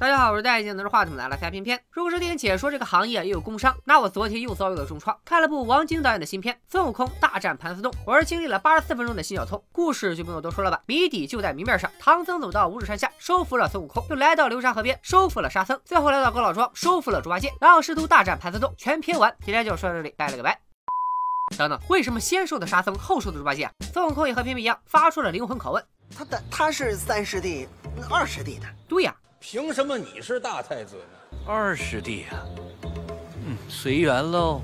[0.00, 1.78] 大家好，我是戴眼镜拿着话筒来了开片片。
[1.90, 5.14] 如果是电影解说这个行业也有工伤，那我昨天又遭遇了重创。
[5.26, 9.62] 看了部王晶导演的新片《孙悟空大战盘丝洞》，我是经历了八十四分钟的心绞痛。
[9.72, 11.90] 故事就不用多说了吧，谜底就在谜面上。
[11.98, 18.72] 唐僧走到五指山下，收服了孙悟空，又来到流沙河边，收服了沙僧，最后来到高老庄，收服了猪八戒，然后师徒大战盘丝洞。
[18.78, 20.58] 全篇完，今天就说到这里，拜了个拜。
[21.58, 23.70] 等等，为什么先收的沙僧，后收的猪八戒？
[23.92, 25.84] 孙悟空也和偏偏一样，发出了灵魂拷问。
[26.16, 27.68] 他的他是三师弟，
[28.10, 28.64] 二师弟的。
[28.88, 29.14] 对呀。
[29.42, 31.38] 凭什么你是大太子呢？
[31.46, 32.44] 二师弟啊，
[33.46, 34.60] 嗯，随缘喽。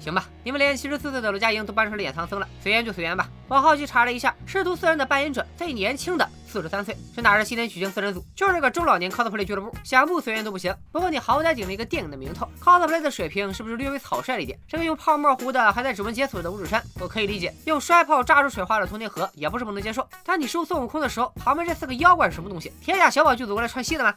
[0.00, 3.30] 行吧，你们连七十四岁的罗家英都搬出来演唐僧了，随缘就随缘吧。
[3.46, 8.24] 我好奇查了一下，师徒四人的扮演者最年轻的四十三岁，这哪是西天取经四人组？
[8.34, 10.74] 就是个中老年 cosplay 俱乐部，想不随缘都不行。
[10.90, 14.58] 不过你好歹顶了一个电影的名头，cosplay 的水平是不是略微草率了一点？
[14.66, 20.08] 这个用泡沫糊的还在指纹解锁的五指山，我可以理解；用摔炮炸出水花的通天河也不是不能接受。
[20.24, 22.72] 但你收孙悟空的时候，旁边这四个妖怪是什么东西？
[22.80, 24.14] 天下小宝剧组过来串戏的吗？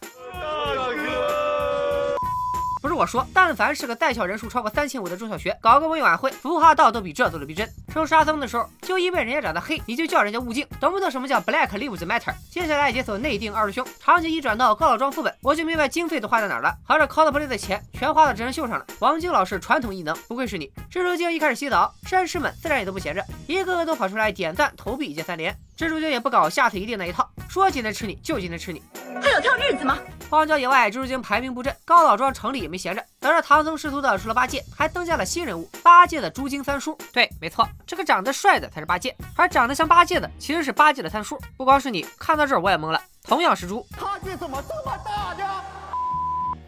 [2.82, 7.72] 不是我说，但凡是个在校人数超过三千五的中小学，搞个文艺晚会，服化道都比这做的逼真。
[7.94, 12.34] 收沙僧的时候，就因为人家长得黑，你就叫人家悟净，懂不懂什么叫 Black Lives Matter？
[12.50, 16.76] 接下来解锁内定二师兄，场景一转到高老庄副本，我就明白经费都花在哪儿了。
[16.84, 18.86] 合着 cosplay 的钱全花到真人秀上了。
[19.00, 20.66] 王晶老师传统异能，不愧是你。
[20.92, 25.56] 蜘蛛精一开始洗澡，绅士们自然也都不闲着，一个个都跑出来点赞投币一键三连。
[25.78, 28.82] 蜘蛛精也不搞下次一定那一套，说今天吃你就今天吃你。
[29.22, 30.00] 还有跳日子吗？
[30.32, 33.06] 荒郊野外，蜘蛛精排名不振，高老庄城里也没闲着。
[33.20, 36.98] 等着唐僧师徒的除了八戒，还增加了新人物——八戒的猪精三叔。
[37.12, 41.38] 对，没错，这个长得帅的才是八戒，而长得像八戒的其实是八戒的三叔。
[41.58, 43.02] 不光是你，看到这儿我也懵了。
[43.24, 45.62] 同样是猪，差距怎么这么大呢？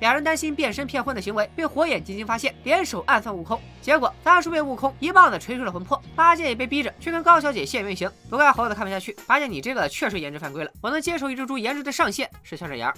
[0.02, 3.58] 两人担心变身骗婚的行为被火眼金睛发现，联手暗算悟空。
[3.82, 8.12] 结果三叔被悟空一棒子锤出了魂魄，八戒也被逼着去跟高小姐现原形。
[8.30, 10.72] 不怪猴子看不下去，八戒你这个确实颜值犯规了。
[10.82, 12.94] 我能接受一只猪颜值的上限是小沈阳。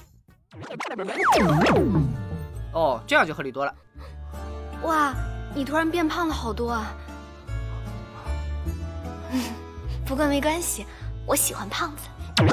[2.74, 3.74] 哦，这样就合理多了。
[4.84, 5.14] 哇，
[5.54, 6.94] 你突然变胖了好多啊！
[10.06, 10.86] 不过没关系，
[11.26, 12.08] 我喜欢胖子。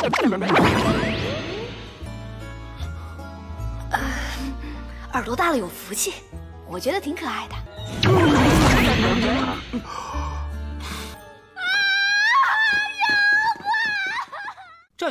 [5.13, 6.15] 耳朵大了有福气，
[6.67, 7.55] 我觉得挺可爱的。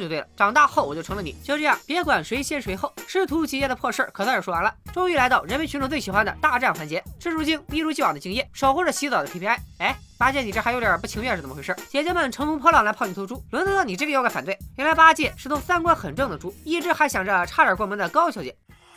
[0.02, 1.34] 就对了，长大后我就成了你。
[1.44, 4.74] 就这样，别管谁先谁后，师徒结业的破事儿可算是说完了。
[4.92, 9.58] 终于来到人民群众最喜欢的大战环节，蜘蛛精一如既往的敬业，守护着洗澡的 KPI。
[9.78, 11.76] 哎，八戒，你这还有点不情愿是怎么回事？
[11.88, 14.58] 姐姐们乘风破浪来泡你头猪，轮得到你这个妖怪反对？
[14.78, 18.56] 原来八戒是头三观很正的猪，一直还想着差点过门的高小姐。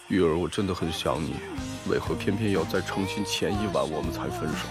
[0.09, 1.37] 玉儿，我真的很想你，
[1.89, 4.67] 为何偏偏要在成亲前一晚我们才分手？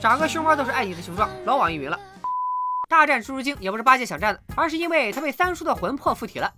[0.00, 1.98] 长个胸花都是爱你的形状，老网易云了。
[2.94, 6.50] 大战蜘蛛精也不是八戒想战的，而是因为他被三叔的魂魄附体了。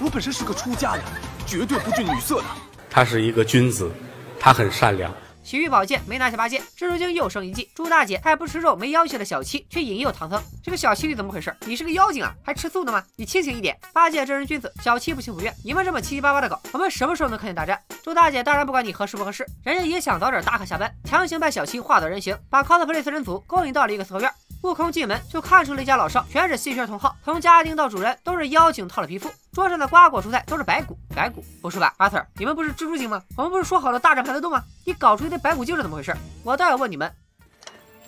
[0.00, 1.02] 我本身是个出家人，
[1.46, 2.44] 绝对不近女色的。
[2.90, 3.90] 他是一个君子，
[4.38, 5.10] 他很善良。
[5.42, 7.70] 洗浴宝剑没拿下八戒，蜘蛛精又生一计。
[7.74, 10.38] 猪大姐太不吃肉没要挟的小七却引诱唐僧。
[10.62, 11.56] 这个小七你怎么回事？
[11.64, 13.02] 你是个妖精啊，还吃素的吗？
[13.16, 13.74] 你清醒一点！
[13.94, 15.52] 八戒这人君子，小七不情不愿。
[15.64, 17.80] 你们这么七七八八的搞，我们什么时候能看见大战？
[18.04, 24.30] 猪大姐当然不管你合适不合适，人家也想早点打卡下班，强行把小七化作人形，把 cosplay 四人组勾引到了一个四合院。
[24.62, 31.94] 悟空进门就看出了一家老少全是吸血同号，从家丁到主人都是妖精套了皮肤，桌上的瓜果蔬菜都是白骨，白骨不是吧？
[31.98, 33.22] 阿 Sir，你们不是蜘蛛精吗？
[33.36, 34.62] 我们不是说好了大战盘丝洞吗？
[34.84, 36.14] 你搞出一堆白骨精是怎么回事？
[36.42, 37.12] 我倒要问你们，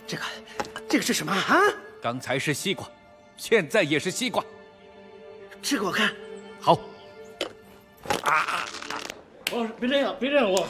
[0.06, 0.22] 这个，
[0.88, 1.58] 这个是什么啊？
[2.02, 2.86] 刚才是西瓜，
[3.36, 4.42] 现在也是西瓜，
[5.62, 6.10] 吃给我看。
[6.60, 6.78] 好。
[8.24, 8.64] 啊！
[9.52, 10.66] 我别这样，别这样，我。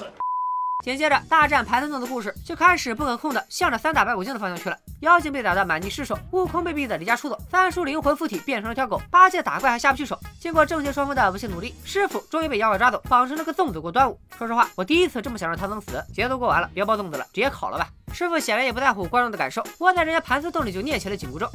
[0.84, 4.76] 紧接着，大战盘丝洞的故事就开始不可控的向着三打白骨精的方向去了。
[5.00, 10.18] 妖精被打得满地尸首，悟空被逼得离家出走，三叔灵魂附体变成了条狗，八戒打怪还下不去手。
[10.38, 14.20] 经过正邪双方的不懈努力，师傅终于被妖怪抓走，绑成了个粽子过端午。
[14.36, 16.04] 说实话，我第一次这么想让唐僧死。
[16.12, 17.88] 节都过完了，别包粽子了，直接烤了吧。
[18.12, 21.50] 师傅显然也不在乎观众的感受，窝在人家盘丝洞里就念起了紧箍咒。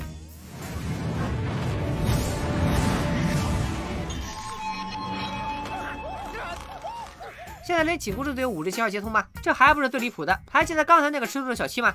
[7.63, 9.23] 现在连紧箍咒都有五指信号接通吗？
[9.41, 10.39] 这还不是最离谱的？
[10.51, 11.93] 还记得刚才那个吃醋的小七吗？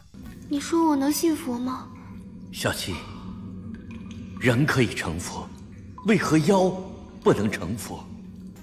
[0.52, 1.86] 你说我能信佛吗？
[2.52, 2.96] 小七，
[4.40, 5.48] 人可以成佛，
[6.06, 6.68] 为何妖
[7.22, 8.04] 不能成佛？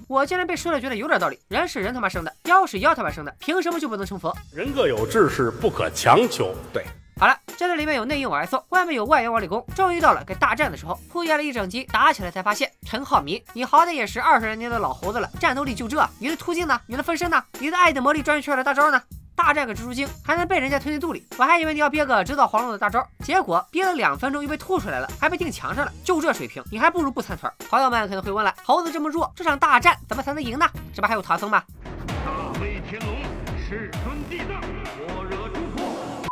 [0.06, 1.38] 我竟然被说了，觉得有点道理。
[1.48, 4.36] 人是人他妈生的，妖是妖他妈生的，凭什么就不能成佛？
[4.52, 6.54] 人各有志，是不可强求。
[6.74, 6.84] 对。
[7.18, 9.64] 好了，这里面有内应往外送，外面有外援往里攻。
[9.74, 16.78] 终于到了该大战的时候，铺垫了一整集，打起来才发现，陈浩民，你好歹也是二十来年的老猴子了，战斗力就这，你的突进呢？
[16.86, 17.42] 你的分身呢？
[17.58, 19.02] 你的爱的魔力转圈的大招呢？
[19.38, 25.92] 大战个蜘蛛精还能被人家吞进肚里，我还以为你要憋个直捣黄龙的大招，结果憋了两分钟又被吐出来了，还被钉墙上了。
[26.04, 27.50] 就这水平，你还不如不参团。
[27.70, 30.68] 朋友们可能会问了，猴子这么弱，这场大战怎么才能赢呢？
[30.92, 31.62] 这不还有唐僧吗？
[32.26, 33.16] 大威天龙，
[33.56, 34.60] 世尊地藏，
[35.06, 36.26] 我惹诸佛。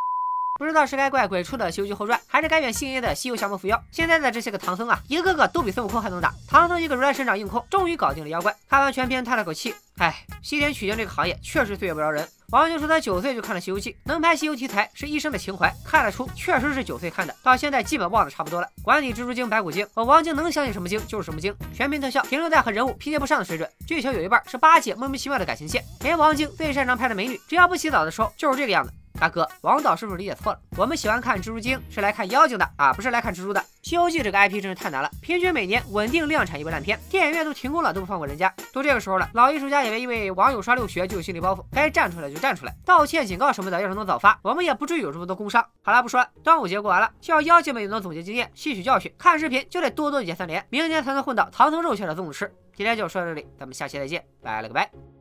[0.58, 3.76] 不知道是该怪鬼畜的《西游记后传》，还是该怨星爷的《西游降魔伏妖》。
[3.93, 6.35] 现在的这些个唐僧啊，一个个都比孙悟空还能打。
[6.49, 8.53] 唐僧一个如来神掌硬控，终于搞定了妖怪。
[8.69, 12.29] 看完全片，叹了口气，唉，西天取经这个行业确实岁月不饶人。
[12.50, 18.69] 王晶说他九岁就看了《西游记》，能拍西游题材是一生的情怀，看得出确实是九岁看的，到现在基本忘得差不多了。
[18.84, 21.52] 管你蜘蛛精、白骨精，我王晶能相信什么精就是什么精。
[21.75, 28.93] 全片特效停留在和人物拼接不上的水准，剧情有一半是八戒莫名其妙的感情线，连王晶最擅长拍的美女，只要不洗澡的时候就是这个样子。
[29.18, 30.60] 大哥，王导是不是理解错了？
[30.76, 33.60] 我们喜欢看蜘蛛精是来看妖精的啊，不是来看蜘蛛的。
[33.82, 38.52] 《西游记》这个 IP 真是太难了，平均每年稳定量产一部烂片，电影院都停工了都不放过人家。
[38.72, 45.64] 都这个时候了，老艺术家也别因为网友刷六学就有心理包袱，该站出来就站出来，道歉、警告什么的要是能早发，我们也不至于有这么多工伤。
[45.82, 52.52] 好了，不说了，端午节过完了，希望妖精们也能总结经验，吸取教训，看视频就得多多点三连，明年才能混到唐僧肉馅的粽子吃。
[52.76, 55.15] 今天就说到这里，咱们下期再见，拜了个拜。